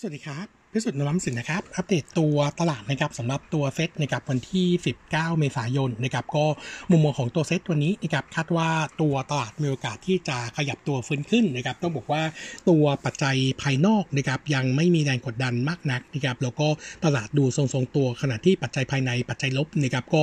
[0.00, 4.66] สวัสดีครับ พิสุทธิ์นวัมสินนะครับอัปเดตตัวตลาดนะครับสำหรับตัวเซ็ตนะครับวันที่
[5.04, 6.44] 19 เมษายนนะครับก็
[6.90, 8.68] มุมมองของตัวเซ็ตวันนี้นะครับคาดว่า
[9.00, 12.22] ตัวตลาดมีโอกาสที่จะขยับตัวฟื้นขึ้นนะครับต้องบอกว่า
[12.68, 16.68] ตัวปัจจัยภายนอกนะครับยังไม่มีแรงกดดันมากนักนะครับแล้วก็
[17.04, 20.22] ตลาดดูทรงๆตัวขณะที่ปัจจัยภายในปัจจัยลบนะครับก็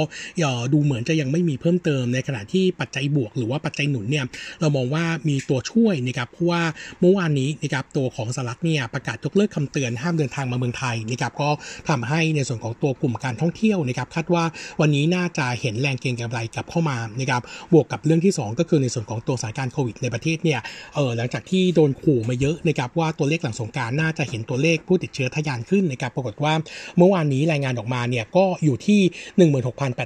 [0.74, 4.26] ดูเหมือนจะยังไม่มีเพิ่มเติมในขณะที่ปัจจัยบวก หรือว่าปัจจัยหนุนเนี่ย
[4.62, 6.62] เรามองว่ามีตัวช่วยนะครับเพราะว่า
[7.00, 11.50] เมื่อวานนี้นะครับตัวของสหรัฐเนี่ยประกาศยกเลิกคำเตือนห้ามเดินทางมาเมืองไทยนะครับก็
[11.90, 14.44] ทำให้ในส่วนของตัวกลุ่มการท่องเที่ยวนะครับคาดว่า
[14.82, 17.42] วันนี้น่าจะเห็นแรงเก็งกำไรกลับเข้ามานะครับ
[17.74, 20.60] บวกกับเรื่องที่ 2 ก็คือในส่วนของตัวสถานการณ์โควิดในประเทศเนี่ย
[20.96, 26.54] เออหลังจากที่โดนขู่มาเยอะนะครับว่าตัวเลขหลังสงการน่าจะเห็นตัวเลขผู้ติดเชื้อทะยานขึ้นนะครับปรากฏว่า
[26.98, 29.02] เมื่อวานนี้รายงานออกมาเนี่ยก็อยู่ที่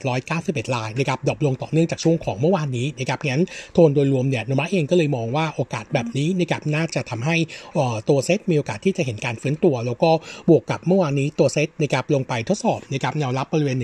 [0.09, 7.35] 16,891รายนะครับดรอปลงต่อเนื่องจากช่วงของเมื่อวานนี้นะครับงั้นโทนโดยรวมเนี่ยผมเองก็เลยมองว่าโอกาสแบบนี้นะครับน่าจะทำให้
[8.09, 10.11] ตัวเซตมีโอกาสที่จะเห็นการฟื้นตัว แล้วก็
[10.49, 13.77] บวกกับเมื่อวานนี้ตัวเซตนะครับลงไปทดสอบนะครับแนวรับบริเวณ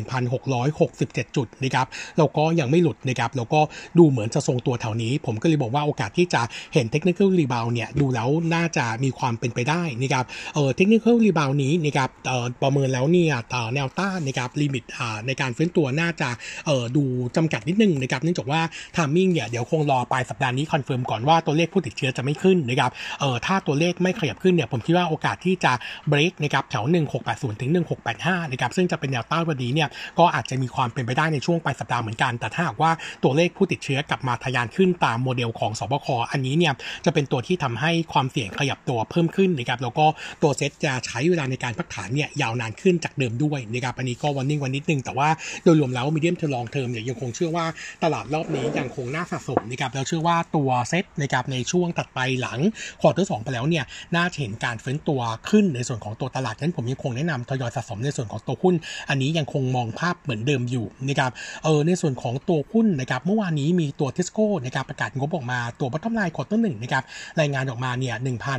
[0.66, 3.59] 1,667 จุดนะครับแล้วก็ยังไม่หลุดนะครับแล้วก็
[3.97, 6.41] ดูเหมือนจะทรงตัวแถวนี้ ผมก็เลยบอกว่าโอกาสที่จะ
[6.73, 13.33] เห็น technical rebound เนี่ยดูแล้วน่าจะมีความเป็นไปได้นะครับเออ technical rebound นี้นะครับเออประเมินแล้วเนี่ย
[13.73, 14.83] แนวต้านนะครับ limit
[15.27, 16.30] ในการฟื้นตัวน่าจะ
[16.65, 17.03] เออดู
[17.35, 18.61] จำกัดนิดนึงนะครับเนื่องจากว่า
[18.95, 25.73] timing เนี่ยเดี๋ยวคงรอปลายสัปดาห์นี้ confirm ก่อนว่าตัวเลขผู้ติดเชื้อจะไม่ขึ้นนะครับเออถ้าตัวเลขไม่ขยับขึ้นเนี่ยผมคิดว่าโอกาสที่จะ
[26.09, 26.86] เบรกนะครับแถว
[27.23, 27.72] 1680 ถึง
[28.11, 29.89] 1685 นะครับซึ่งจะเป็นแนวต้านวันนี้เนี่ย
[30.20, 32.92] ก็อาจจะมีความเป็นไปได้ในช่วงปลายสัปดาห์เหมือนกัน แต่ถ้าหากว่า
[33.23, 36.73] ตัวเลขผู้ติดเชื้อกลับมาทะยานขึ้นตามโมเดลของศบคอันนี้เนี่ย
[37.05, 40.05] จะเป็นตัวที่ทำให้ความเสี่ยงขยับตัวเพิ่มขึ้นนะครับแล้วก็
[40.42, 45.30] ตัวเซ็ตจะใช้เวลาในการพักฐานเนี่ยยาวนานขึ้นจากเดิมด้วยนะครับอันนี้ก็ warning กันนิดนึงแต่ว่า
[45.64, 47.66] โดยรวมแล้ว medium term long term เนี่ยยังคงเชื่อว่า
[48.03, 52.59] ตลาดรอบนี้ยังคงน่าสะสมนะครับแล้วเชื่อว่าตัวเซ็ตนะครับในช่วงถัดไปหลัง
[53.02, 58.75] quarter สองไปแล้วเนี่ยน่าเห็นการฟื้นตัวขึ้นในส่วนของตัวตลาดนั้นผมยังคงแนะนำทยอยสะสมในส่วนของตัวหุ้น
[59.09, 61.31] อันนี้ยังคงมองภาพเหมือนเดิมอยู่นะครับ
[61.63, 67.03] เออในส่วนของตัวหุ้นนะครับเมื่อวานนี้มีตัวทิสโก้นะครับประกาศงบออกมาตัว bottom line quarter หนึ่งนะครับ
[67.39, 68.15] รายงานออกมาเนี่ย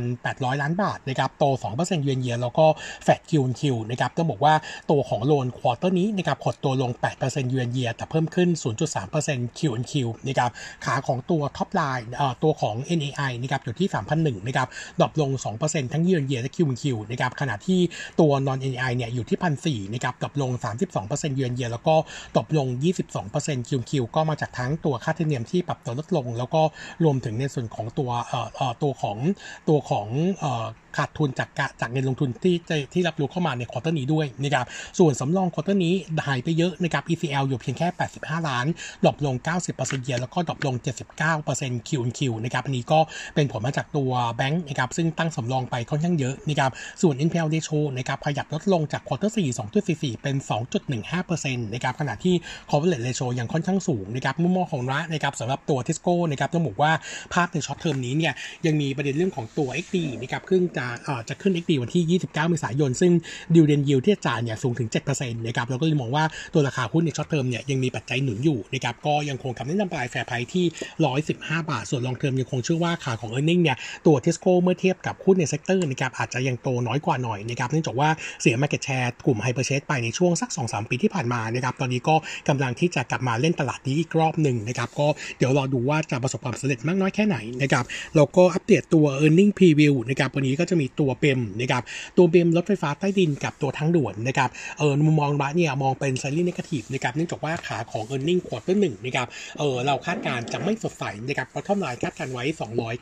[0.09, 1.45] 1,800 ล้านบาทนะครับโต
[1.77, 2.65] 2% year on year แล้วก็
[3.03, 4.53] flat Q on Q นะครับต้องบอกว่า
[4.91, 6.91] ตัวของ loan quarter นี้นะครับหดตัวลง
[7.21, 8.49] 8%เยือนเยียแต่เพิ่มขึ้น
[9.03, 10.51] 0.3%คิวคิวนะครับ
[10.85, 14.67] ขาของตัว top line เอ่อตัวของ NII นะครับอยู่ที่ 3,001นะครับ
[14.99, 17.79] drop ลง 2%ทั้งเยือนเยียและคิวคิวนะครับขณะที่
[18.19, 20.51] ตัว non NII เนี่ยอยู่ที่พันสี่นะครับ drop ลง
[20.93, 21.95] 32% year on year แล้วก็
[22.37, 22.67] drop ลง
[23.19, 26.61] 22%คิวคิวก็มาจากทั้งตัวค่าธรรมเนียมที่ปรับตัวลดลง แล้วก็
[27.03, 29.17] รวมถึงในส่วนของตัวเอ่อตัวของ
[29.69, 30.07] ตัวของ
[30.39, 30.65] เอ่อ
[30.97, 31.49] ขาดทุนจาก
[31.81, 32.55] จากเงินลงทุนที่
[32.93, 34.65] ที่รับรู้เข้ามาใน quarter นี้ด้วยนะครับ
[34.99, 35.93] ส่วนสำรอง quarter นี้
[36.27, 37.87] หายไปเยอะนะครับ ECL อยู่เพียงแค่
[38.19, 38.65] 85 ล้าน
[39.03, 39.35] drop ลง
[39.69, 40.75] 90% year on year แล้วก็ drop ลง
[41.31, 42.99] 79% Q on Q นะครับอันนี้ก็
[43.35, 49.39] เป็นผลมาจากตัวแบงค์นะครับซึ่งตั้งสำรองไปค่อนข้างเยอะนะครับส่วน NPL ratio นะครับขยับลดลงจาก quarter 4
[49.79, 50.35] 2.44 เป็น
[51.05, 52.35] 2.15%นะครับขณะที่
[52.69, 56.91] coverage ratio ยังค่อนข้างสูงนะครับมุมมองของเรานะครับสำหรับตัวทิสโก้นะครับต้องบอกว่า
[57.33, 58.33] ภาพใน short term นี้เนี่ย
[58.65, 60.87] ยังมีประเด็นเรื่องของตัว XD นะครับซึ่งจะ
[61.29, 63.11] จะขึ้น XD วันที่ 29 เมษายน ซึ่ง
[63.53, 66.23] ดิวเดนยิวที่จะจ่ายเนี่ยสูงถึง 7%นะครับเราก็เลยมองว่า
[66.53, 70.65] ตัวราคาหุ้นใน short term เนี่ยยังมีปัจจัยหนุนอยู่นะครับก็ยังคงคำแนะนำ buy fair price ที่
[71.17, 75.85] 115 บาท ส่วน long term ยังคงเชื่อว่าขาของ e a r n i n g เนี่ยตัวทิสโก้เมื่อเทียบกับหุ้นใน sector
[75.91, 78.09] นะครับอาจจะยังโตน้อยกว่าหน่อยนะครับเนื่องจากว่า
[78.41, 82.15] เสีย market share กลุ่ม hire purchase ไปในช่วงสัก 2-3 ปีที่ผ่านมานะครับตอนนี้ก็
[82.49, 85.07] กำลังที่จะกลับมาเล่นตลาดนี้อีกรอบหนึ่งนะครับก็
[85.37, 87.85] เดี๋ยวรอดูว่าจะประสบความสำเร็จมากน้อยแค่ไหนนะครับ
[88.15, 91.83] แล้วก็อัปเดตตัว e a r n i n g preview นะครับวันนี้ก็จะมีตัว BEM นะครับ
[92.17, 94.49] ตัว BEM รถไฟฟ้าใต้ดินกับตัวทางด่วนนะครับ
[94.79, 99.27] เออมุมมองเราเนี่ยมองเป็น slightly negative นะครับเนื่องจากว่าขาของ e a r n i n g ควอเตอร์หนึ่งนะครับ
[99.59, 102.43] เออเราคาดการณ์จะไม่สดใสนะครับเพราะ bottom line คาดการณ์ไว้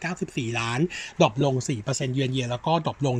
[0.01, 0.79] 294 ล้าน
[1.21, 3.15] drop ลง 4% year on year แล้วก็ drop ลง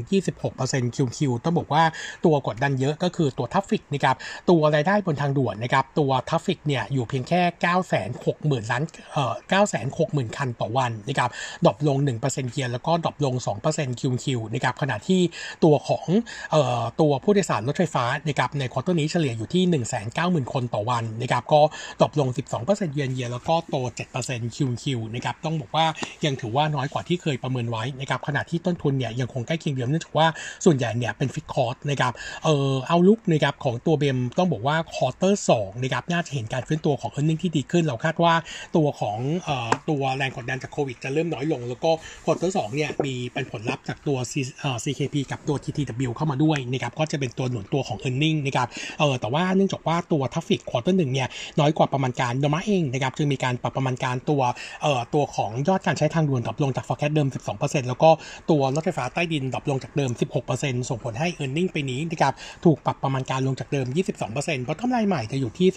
[0.45, 1.83] 26% Q on Q ต้องบอกว่า
[2.25, 4.15] ตัวกดดันเยอะก็คือตัว traffic นะครับ
[4.49, 7.41] ตัวรายได้บนทางด่วนนะครับตัว traffic เนี่ยอยู่เพียงแค่
[8.05, 9.33] 960,000ล้านเอ่อ
[9.85, 11.29] 960,000 คันต่อวันนะครับ
[11.65, 13.35] drop ลง 1% year แล้วก็ drop ลง
[13.69, 15.21] 2% Q on Q นะครับขณะที่
[15.63, 16.05] ตัวของ
[16.53, 19.63] ออตัวผู้โดยสารรถไฟฟ้านะครับใน quarter นี้เฉลี่ยอยู่ที่
[20.43, 21.61] 190,000 คนต่อวันนะครับก็
[22.01, 22.29] ตกลง
[22.61, 23.75] 12%เยือนเยียแล้วก็โต
[24.17, 25.85] 7%คิวคิวนะครับต้องบอกว่า
[26.25, 30.27] ยังถือว่าน้อยกว่าที่เคยประเมินไว้นะครับขณะที่ต้นทุนเนี่ยยังคงใกล้เคียงเดิมเนื่องจากว่า
[30.65, 32.13] ส่วนใหญ่เนี่ยเป็นฟิกคอร์สนะครับ
[32.43, 38.33] เออ outlook นะครับของตัว BEM ต้องบอกว่า quarter สองนะครับน่าจะเห็นการฟื้นตัวของ earning ที่ดีขึ้น เราคาดว่า
[38.75, 41.91] ตัวของเอ่อตัวแรงกดดันจากโควิดจะเริ่มน้อยลง แล้วก็
[42.25, 44.17] quarter สองเนี่ยมีเป็นผลลัพธ์จากตัว
[44.83, 48.67] CKP กับตัว TTW เข้ามาด้วยนะครับก็จะเป็นตัวหนุนตัวของ e a r n i n g นะครับ
[48.99, 51.27] เออแต่ว่าเนื่องจากว่าตัว traffic quarter หนึ่งเนี่ย
[51.59, 54.41] น้อยกว่าประมาณการโดมาเองนะครับจึงมีการปรับประมาณการตัว
[54.83, 58.09] เอ่อตัวของยอดการใช้ทางด่วนดรอปลงจาก forecast เดิม 12%แล้วก็
[58.49, 60.11] ตัวรถไฟฟ้าใต้ดิน drop ลงจากเดิม
[60.49, 62.33] 16%ส่งผลให้ e a r n i n g ปีนี้นะครับ
[62.65, 63.87] ถูกปรับประมาณการลงจากเดิม
[64.25, 65.67] 22%เพราะกำไรใหม่จะอยู่ที่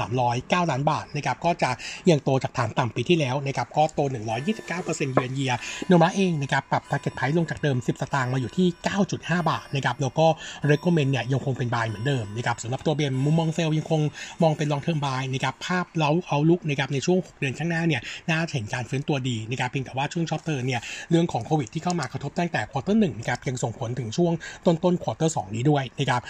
[0.00, 1.70] 2,309 ล้านบาทนะครับก็จะ
[2.10, 4.00] ยังโตจากฐานต่ำปีที่แล้วนะครับก็โต
[4.46, 5.52] 129%เยือนเยีย
[5.86, 8.66] โนมาเองนะครับปรับ target price ลงจากเดิม10สตางค์มาอยู่ที่
[9.08, 10.26] 9.5 บาทนะครับแล้วก็
[10.70, 14.00] recommend เนี่ยยังคงเป็น buy เหมือนเดิมนะครับสำหรับตัว BEM มุมมอง CNS ยังคง
[14.42, 20.80] มองเป็น long term buy นะครับภาพ outlook นะครับในช่วง 6 เดือนข้างหน้าเนี่ยน่าเห็นการฟื้นตัวดีนะครับเพียงแต่ว่าช่วง short term เนี่ย
[21.10, 24.32] เรื่องของโควิดที่เข้ามากระทบตั้งแต่ quarter หนึ่งนะครับยังส่งผลถึงช่วง
[24.66, 26.22] ต้นต้น quarter สองนี้ด้วยนะครับ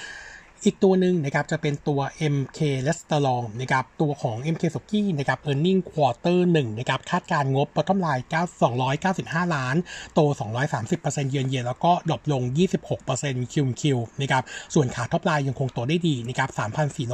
[0.65, 2.01] อีกตัวหนึ่งนะครับจะเป็นตัว
[2.35, 4.93] MK r e s t a u r a n นะครับตัวของ MK s o k
[5.01, 8.25] i นะครับ earning quarter 1นะครับคาดการณ์งบ bottom line
[8.89, 9.77] 295 ล้าน
[10.15, 10.21] โต
[10.77, 12.43] 230%เยือนเยียแล้วก็ drop ลง
[12.99, 14.43] 26% Q on Q นะครับ
[14.75, 16.49] ส่วนขา top line ยังคงโตได้ดีนะครับ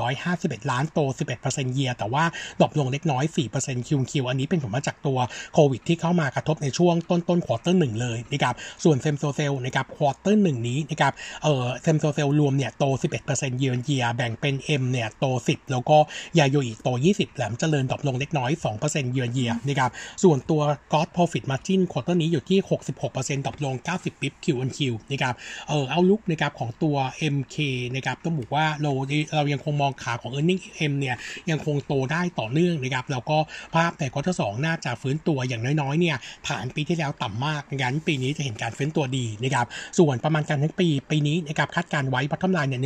[0.03, 0.99] 3,451 ล้านโต
[1.39, 2.25] 11%เยียแต่ว่า
[2.61, 3.25] drop ลงเล็กน้อย
[3.56, 5.19] 4% Q on Q อันนี้เป็นผลมาจากตัว
[5.55, 8.55] โควิดที่เข้ามากระทบในช่วงต้นต้น quarter หนึ่งเลยนะครับ
[8.85, 11.12] ส่วน same store sale นะครับ quarter หนึ่งนี้นะครับ
[11.43, 15.99] เอ่อ same store sale รวมเนี่ยโต 11% 1%เยือนเยียแบ่งเป็น M เนี่ยโต 10 แล้วก็
[16.38, 18.50] ยาโยอิโต 20 แหลมเจริญ drop ลงเล็กน้อย
[18.82, 19.90] 2%เยือนเยียนะครับ
[20.23, 20.61] ส่วนตัว
[20.93, 22.58] God Profit Margin ควอเตอร์นี้อยู่ที่
[23.02, 24.79] 66% drop ลง 90 bps Q on Q
[25.11, 25.34] นะครับ
[25.69, 26.96] เออ outlook นะครับของตัว
[27.34, 27.56] MK
[27.94, 28.93] นะครับต้องบอกว่าเรา
[29.34, 31.17] เรายังคงมองขาของ e a r n i n g M เนี่ย
[31.50, 33.38] ยังคงโตได้ต่อเนื่องนะครับแล้วก็
[33.75, 36.17] ภาพในควอเตอร์สน่าจะฟื้นตัวอย่างน้อยๆเนี่ย
[36.49, 39.67] ฐานปีที่แล้วต่ำมากงั้นปีนี้จะเห็นการฟื้นตัวดีนะครับ
[39.99, 42.81] ส่วนประมาณการทั้งปีปีนี้นะครับคาดการณ์ไว้พัฒนาเนี่ย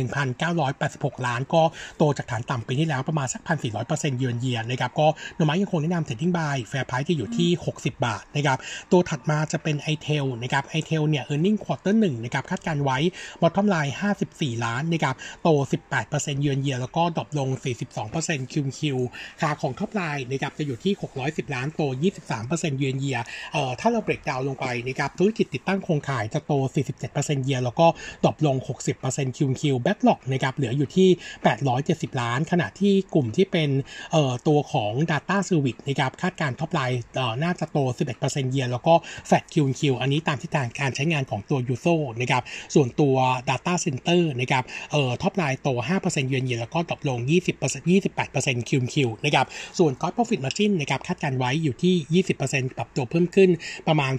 [0.81, 1.61] 986 ล้านก็
[1.97, 3.41] โตจากฐานต่ำปีที่แล้วประมาณสัก
[3.79, 8.57] 1,400%เยือนเยียนะครับก็ Nomura ยังคงแนะนำ trading buy fair price จะอยู่ที่ 60 บาทนะครับ
[8.91, 12.97] ตัวถัดมาจะเป็น ITEL นะครับ ITEL เนี่ย earning quarter หนึ่งนะครับคาดการณ์ไว้
[13.41, 13.95] bottom line
[14.29, 15.49] 54 ล้านนะครับโต
[15.95, 17.49] 18%เยือนเยียแล้วก็ drop ลง
[18.01, 20.93] 42% Q on Q ขาของ top line นะครับจะอยู่ที่
[21.23, 21.81] 610 ล้านโต
[22.29, 23.17] 23%เยือนเยีย
[23.53, 26.53] เอ่อถ้าเรา break down ลงไปนะครับธุรกิจติดตั้งโครงข่ายจะโต
[26.99, 27.87] 47%เยียแล้วก็
[28.23, 28.55] drop ลง
[28.97, 31.09] 60% Q on Q backlog นะครับเหลืออยู่ที่
[31.65, 33.69] 870 ล้าน ขณะที่กลุ่มที่เป็น
[34.47, 37.01] ตัวของ Data Service นะครับคาดการณ์ top line
[37.43, 37.77] น่าจะโต
[38.19, 38.93] 11% year แล้วก็
[39.27, 41.87] flat Q on Q อันนี้ตามทิศทางการใช้งานของตัว USO
[42.21, 42.43] นะครับ
[42.75, 43.15] ส่วนตัว
[43.49, 45.69] Data Center นะครับเอ่อ top line โต
[45.99, 49.45] 5% year on year แล้วก็ตกลง 20% 28%คิวคิวนะครับ
[49.79, 53.49] ส่วน Gross Profit Margin นะครับคาดการณ์ไว้อยู่ที่ 20%ปรับตัวเพิ่มขึ้น
[53.87, 54.13] ประมาณ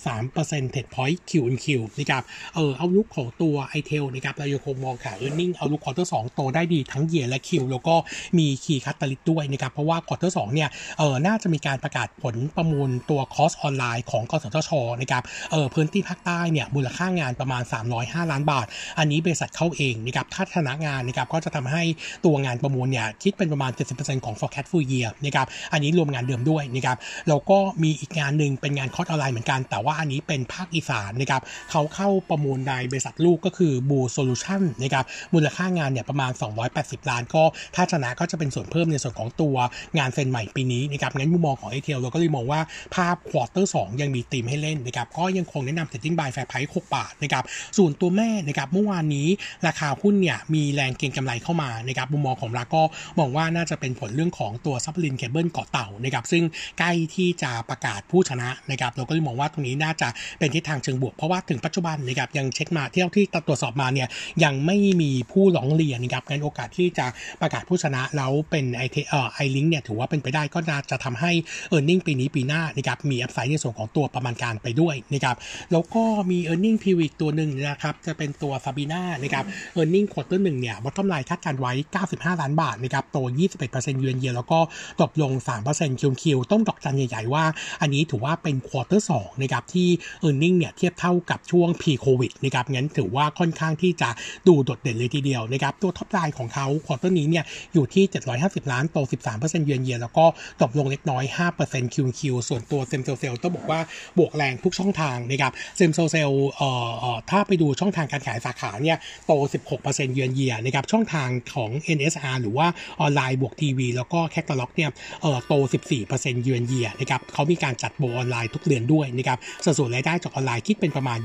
[0.00, 1.66] 2.3 percentage point Q on Q
[1.98, 2.22] นะครับ
[2.54, 7.40] เอ่อเอาลุกของตัว i t e l นะครับเรายังคงมองขา e a r n i n g เอาลุกควอเตอร์สโตได้ดีทั้ง year และ
[7.48, 7.94] Q แล้วก็
[8.38, 14.70] มี key catalyst ด้วยนะครับ เพราะว่าควอเตอร์สเนี่ยเออน่าจะมีการประกาศผลประมูลตัวคอสออนไลน์ของกสทช
[15.00, 17.62] นะครับเออพื้นที่ภาคใต้เนี่ยมูลค่างานประมาณ
[17.96, 18.66] 305 ล้านบาท
[18.98, 21.82] อันนี้บริษัทเข้าเองนะครับถ้าชนะงานนะครับก็จะทำให้
[22.24, 26.96] ตัวงานประมูลเนี่ยคิดเป็นประมาณ 70%ของ forecast full year นะครับอันนี้รวมงานเดิมด้วยนะครับ
[27.28, 35.04] แล้วก็มีอีกงานหนึ่งเป็นงานคอสออนไลน์เหมือนกัน แต่ว่าอันนี้เป็นภาคอีสานนะครับเขาเข้าประมูลในบริษัทลูกก็คือ Blue Solutions นะครับ
[35.34, 36.32] มูลค่างานเนี่ยประมาณ
[36.70, 37.42] 280 ล้าน ก็
[37.74, 39.56] ถ้าชนะก็จะเป็นส่วนเพิ่มในส่วนของตัว
[39.98, 42.60] งานเซ็นใหม่ปีนี้นะครับงั้นมุมมองของ ITEL เราก็เลยมองว่า
[42.94, 47.44] ภาพ quarter สองยังมีตีมให้เล่นนะครับก็ยังคงแนะนำ trading buy fair price 6บาทนะครับ
[47.78, 49.28] ส่วนตัวแม่นะครับเมื่อวานนี้
[49.66, 52.82] ราคาหุ้นเนี่ยมีแรงเก็งกำไรเข้ามานะครับมุมมองของเราก็
[53.18, 56.44] มองว่าน่าจะเป็นผลเรื่องของตัว submarine cable เกาะเต่านะครับซึ่ง
[56.78, 64.08] ใกล้ที่จะประกาศผู้ชนะนะครับเราก็เลยมองว่าตรงนี้น่าจะเป็นทิศทางเชิงบวก เพราะว่าถึงปัจจุบันนะครับยังเช็คมาเที่ยวที่ตรวจสอบมาเนี่ย
[64.44, 67.06] ยังไม่มีผู้ร้องเรียนนะครับงั้นโอกาสที่จะ
[67.40, 71.32] ประกาศผู้ชนะแล้วเป็น ITEL เอ่อ ILINK เนี่ยถือว่าเป็นไปได้ก็น่าจะทำให้
[71.68, 75.36] earning ปีนี้ปีหน้านะครับมี upside ในส่วนของตัวประมาณการไปด้วยนะครับ
[75.72, 81.72] แล้วก็มี earnings preview ตัวหนึ่งนะครับจะเป็นตัวซาบีน่านะครับ earnings quarter หนึ่งเนี่ยวัตถุกำไรคาดการณ์ไว้
[82.08, 83.18] 95 ล้านบาทนะครับโต
[83.60, 84.58] 21%เยือนเยียแล้วก็
[85.02, 85.32] ตกลง
[85.66, 87.44] 3% QQ ต้องดอกจันใหญ่ๆว่า
[87.80, 89.88] อันนี้ถือว่าเป็น quarter สองนะครับที่
[90.20, 94.08] earnings เนี่ยเทียบเท่ากับช่วง pre-COVID นะครับงั้นถือว่าค่อนข้างที่จะ
[94.48, 98.04] ดูโดดเด่นเลยทีเดียวนะครับตัว top line ของเขา quarter นี้เนี่ยอยู่ที่
[98.38, 98.98] 750 ล้านโต
[99.32, 100.24] 13%เยือนเยียแล้วก็
[100.62, 101.24] ตกลงเล็กน้อย
[101.60, 103.80] 5% QQ ส่วนตัว same-store sales ต้องบอกว่า
[104.18, 106.68] บวกแรงทุกช่องทางนะครับ same-store sales เอ่
[107.14, 109.32] อถ้าไปดูช่องทางการขายสาขาเนี่ยโต
[109.74, 112.66] 16%เยือนเยียนะครับช่องทางของ NSR หรือว่า
[113.00, 114.90] ออนไลน์บวกทีวีแล้วก็แคตตาล็อกเนี่ย
[115.22, 115.54] เอ่อโต
[115.98, 121.18] 14%เยือนเยียนะครับเขามีการจัดโปรออนไลน์ทุกเดือนด้วยนะครับสัดส่วนรายได้จากออนไลน์คิดเป็นประมาณ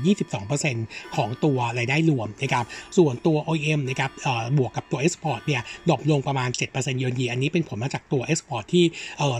[0.56, 2.64] 22%ของตัวรายได้รวมนะครับ
[2.98, 4.10] ส่วนตัว OEM EM นะครับ
[4.58, 8.84] บวกกับตัว Export เนี่ยdrop ลงประมาณ 7% year on year อันนี้เป็นผลมาจากตัว Export ที่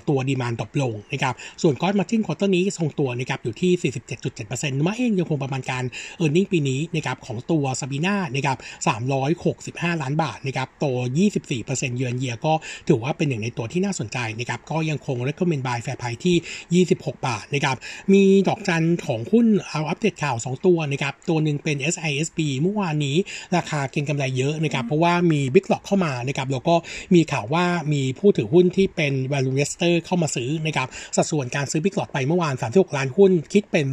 [0.08, 3.92] ตัว demand drop ลงนะครับส่วน gross margin quarter นี้ทรงตัวนะครับอยู่ที่
[4.34, 5.84] 47.7%นวะเองยังคงประมาณการ
[6.24, 8.58] e a r n i n g ปีนี้นะครับของตัวซาบีนานะครับ
[9.34, 10.86] 365 ล้านบาทนะครับโต
[11.42, 12.52] 24%เยือนเยียก็
[12.88, 17.76] ถือว่าเป็นหนึ่งในตัวที่น่าสนใจนะครับก็ยังคง recommend buy fair price ที่ 26 บาทนะครับ
[18.12, 23.16] มีดอกจันของหุ้นเอาอัปเดตข่าว 2 ตัวนะครับตัวหนึ่งเป็น SISB เมื่อวานนี้
[23.56, 26.74] ราคาเก็งกำไรเยอะนะครับเพราะว่ามี Big Lock เข้ามานะครับแล้วก็
[27.14, 33.86] มีข่าวว่ามีผู้ถือหุ้นที่เป็น value investor เข้ามาซื้อนะครับสัดส่วนการซื้อ Big Lock ไปเมื่อวาน 36 ล้านหุ้นคิดเป็น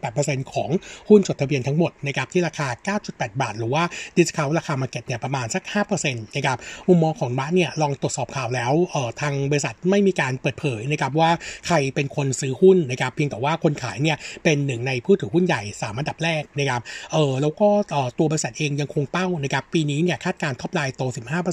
[0.00, 0.70] 3.8%ของ
[1.08, 3.82] หุ้นจดทะเบียนทั้งหมดนะครับที่ราคา 9.8 บาท หรือว่า
[4.16, 5.62] discount ราคา market เนี่ยประมาณสัก
[5.94, 11.30] 5%นะครับมุมมองของบ้านเนี่ยลองตรวจสอบข่าวแล้วเอ่อทางบริษัทไม่มีการเปิดเผยนะครับว่า
[11.66, 16.80] ใครเป็นคนซื้อหุ้นนะครับเพียงแต่ว่าคนขายเนี่ยเป็นหนึ่งในผู้ถือหุ้นใหญ่ 3 อันดับแรกนะครับ
[17.12, 17.68] เออแล้วก็
[18.18, 21.02] ตัวบริษัทเองยังคงเป้านะครับปีนี้เนี่ยคาดการณ์ top line โต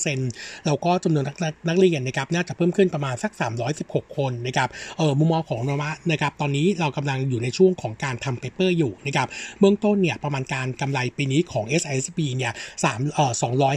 [0.07, 3.31] 15%แล้วก็จำนวนนักนักเรียนนะครับน่าจะเพิ่มขึ้นประมาณสัก
[3.75, 9.27] 316 คนนะครับเออมุมมองของนวะนะครับตอนนี้เรากำลังอยู่ในช่วงของการทำ paper อยู่นะครับ
[9.59, 13.31] เบื้องต้นเนี่ยประมาณการกำไรปีนี้ของ SISB เนี่ย3เอ่อ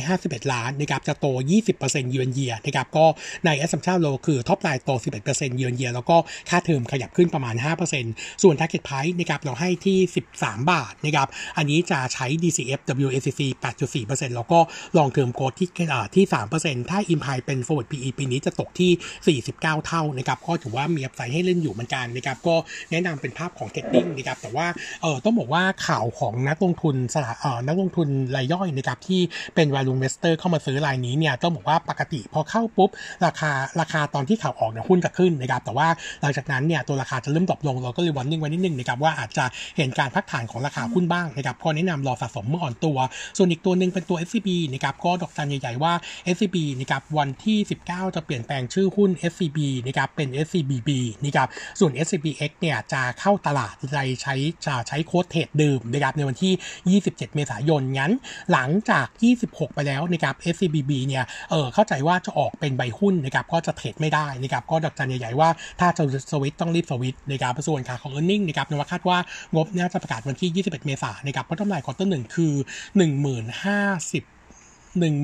[0.04, 1.26] 251 ล้านนะครับจะโต
[1.70, 3.06] 20%เยือนเยียนะครับก็
[3.46, 4.90] ใน assumption เราคือ top line โต
[5.24, 6.16] 11%เยือนเยียแล้วก็
[6.48, 7.54] ค่าเทอมขยับขึ้นประมาณ
[7.98, 9.98] 5%ส่วน target price นะครับเราให้ที่
[10.34, 14.58] 13 บาทนะครับอันนี้จะใช้ DCF WACC 8.4%แล้วก็
[14.96, 15.68] long term growth ที่
[16.14, 16.24] ที่
[16.58, 22.54] 3%ถ้า imply เป็น forward PE ปีนี้จะตกที่ 49 เท่านะครับก็ถือว่ามีอัพไซด์ให้เล่นอยู่เหมือนกันนะครับก็
[22.90, 24.66] แนะนำเป็นภาพของ trading นะครับแต่ว่า
[25.02, 29.20] เออต้องบอกว่าข่าวของนักลงทุนสถาเออนักลงทุนรายย่อยนะครับที่
[29.54, 32.90] เป็น value investor เข้ามาซื้อรายนี้เนี่ยต้องบอกว่าปกติพอเข้าปุ๊บ
[33.26, 35.88] ราคาราคาตอนที่ข่าวออกเนี่ยหุ้นจะขึ้นนะครับแต่ว่า
[36.22, 39.44] หลังจากนั้นเนี่ยตัวราคาจะเริ่มตกลงเราก็เลยวันนิ่งไว้นิดนึงนะครับว่าอาจจะ
[39.76, 42.98] เห็นการพักฐานของราคาหุ้นบ้างนะครับก็แนะนำรอสะสมเมื่ออ่อนตัว
[43.36, 45.92] ส่วนอีกตัวหนึ่งเป็นตัว SCB นะครับก็ดอกจันใหญ่ๆว่า
[46.34, 47.58] SCB นะครับวันที่
[47.88, 50.90] 19 จะเปลี่ยนแปลงชื่อหุ้น SCB นะครับเป็น SCBB
[51.24, 51.48] นะครับ
[51.78, 54.34] ส่วน SCBX เนี่ยจะเข้าตลาดใจใช้
[54.66, 58.12] จะใช้โค้ดเทรดเดิมนะครับในวันที่ 27 เมษายนงั้น
[58.52, 59.06] หลังจาก
[59.42, 65.48] 26 ไปแล้วนะครับ SCBB เนี่ยเออเข้าใจว่าจะออกเป็นใบหุ้นนะครับก็จะเทรดไม่ได้นะครับก็ดอกจันใหญ่ๆว่า
[65.80, 69.18] ถ้าจะสวิตต้องรีบสวิตนะครับส่วนขาของ e a r n i n g นะครับนวะคาดว่า
[69.54, 72.52] งบน่าจะประกาศวันที่ 21 เมษายนนะครับเพราะกำไร quarter หนึ่งคือ
[72.98, 74.09] 1050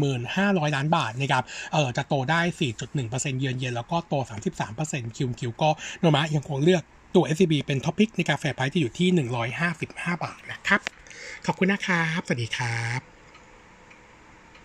[0.05, 2.41] 1,500 ล้านบาทนะครับเออจะโตได้
[2.91, 4.15] 4.1%เยือนเย็นแล้วก็โต
[4.67, 6.83] 33% QQ ก็นวะยังคงเลือก
[7.15, 9.09] ตัว SCB เป็นท็อปิกในกาแฟไพที่อยู่ที่
[9.67, 10.81] 155 บาทนะครับ
[11.47, 13.16] ขอบคุณนะครับ สวัสดีครับ